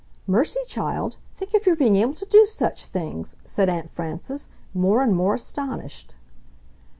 "Mercy, 0.25 0.59
child! 0.67 1.17
Think 1.37 1.53
of 1.53 1.67
your 1.67 1.75
being 1.75 1.95
able 1.95 2.15
to 2.15 2.25
do 2.25 2.47
such 2.47 2.85
things!" 2.85 3.35
said 3.45 3.69
Aunt 3.69 3.91
Frances, 3.91 4.49
more 4.73 5.03
and 5.03 5.15
more 5.15 5.35
astonished. 5.35 6.15